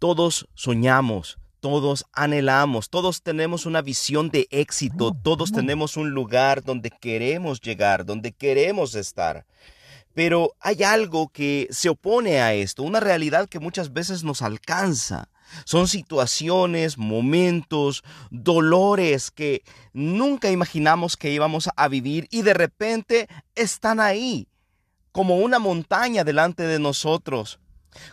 [0.00, 6.88] Todos soñamos, todos anhelamos, todos tenemos una visión de éxito, todos tenemos un lugar donde
[6.88, 9.44] queremos llegar, donde queremos estar.
[10.14, 15.28] Pero hay algo que se opone a esto, una realidad que muchas veces nos alcanza.
[15.66, 19.62] Son situaciones, momentos, dolores que
[19.92, 24.48] nunca imaginamos que íbamos a vivir y de repente están ahí,
[25.12, 27.60] como una montaña delante de nosotros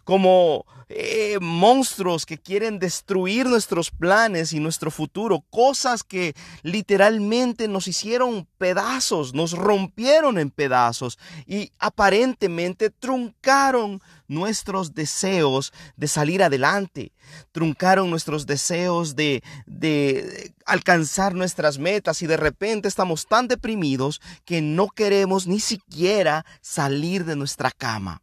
[0.03, 7.89] como eh, monstruos que quieren destruir nuestros planes y nuestro futuro, cosas que literalmente nos
[7.89, 17.11] hicieron pedazos, nos rompieron en pedazos y aparentemente truncaron nuestros deseos de salir adelante,
[17.51, 24.61] truncaron nuestros deseos de, de alcanzar nuestras metas y de repente estamos tan deprimidos que
[24.61, 28.21] no queremos ni siquiera salir de nuestra cama.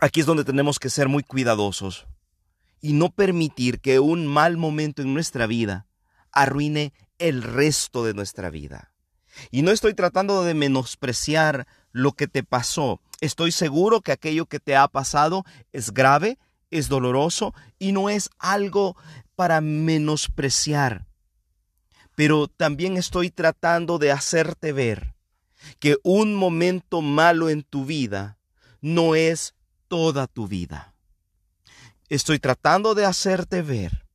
[0.00, 2.06] Aquí es donde tenemos que ser muy cuidadosos
[2.80, 5.86] y no permitir que un mal momento en nuestra vida
[6.32, 8.92] arruine el resto de nuestra vida.
[9.50, 13.00] Y no estoy tratando de menospreciar lo que te pasó.
[13.20, 16.38] Estoy seguro que aquello que te ha pasado es grave,
[16.70, 18.96] es doloroso y no es algo
[19.36, 21.06] para menospreciar.
[22.14, 25.14] Pero también estoy tratando de hacerte ver
[25.78, 28.38] que un momento malo en tu vida
[28.80, 29.53] no es
[29.88, 30.94] toda tu vida.
[32.08, 34.06] Estoy tratando de hacerte ver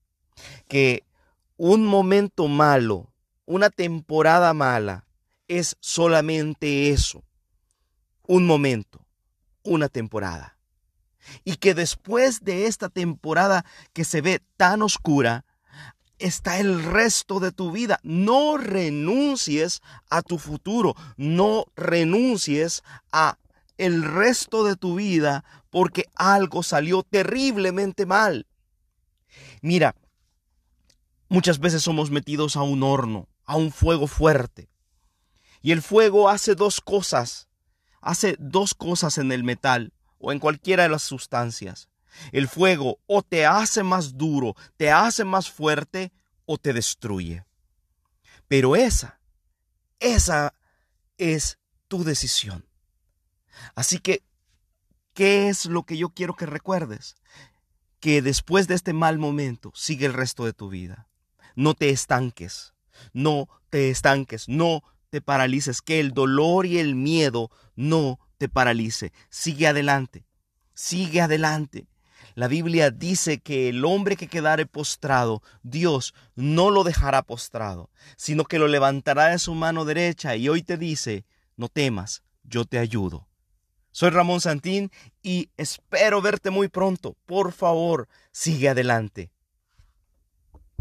[0.67, 1.03] que
[1.57, 3.11] un momento malo,
[3.45, 5.05] una temporada mala,
[5.47, 7.23] es solamente eso.
[8.27, 9.05] Un momento,
[9.63, 10.57] una temporada.
[11.43, 15.45] Y que después de esta temporada que se ve tan oscura,
[16.19, 17.99] está el resto de tu vida.
[18.03, 23.37] No renuncies a tu futuro, no renuncies a
[23.79, 28.45] el resto de tu vida porque algo salió terriblemente mal.
[29.61, 29.95] Mira,
[31.29, 34.69] muchas veces somos metidos a un horno, a un fuego fuerte.
[35.61, 37.47] Y el fuego hace dos cosas.
[38.01, 41.89] Hace dos cosas en el metal o en cualquiera de las sustancias.
[42.33, 46.11] El fuego o te hace más duro, te hace más fuerte
[46.45, 47.45] o te destruye.
[48.47, 49.21] Pero esa,
[49.99, 50.53] esa
[51.17, 52.68] es tu decisión.
[53.75, 54.23] Así que,
[55.13, 57.15] ¿qué es lo que yo quiero que recuerdes?
[57.99, 61.07] Que después de este mal momento sigue el resto de tu vida.
[61.55, 62.73] No te estanques,
[63.13, 69.11] no te estanques, no te paralices, que el dolor y el miedo no te paralice.
[69.29, 70.25] Sigue adelante,
[70.73, 71.87] sigue adelante.
[72.35, 78.45] La Biblia dice que el hombre que quedare postrado, Dios no lo dejará postrado, sino
[78.45, 81.25] que lo levantará de su mano derecha y hoy te dice,
[81.57, 83.28] no temas, yo te ayudo.
[83.91, 84.91] Soy Ramón Santín
[85.21, 87.15] y espero verte muy pronto.
[87.25, 89.31] Por favor, sigue adelante.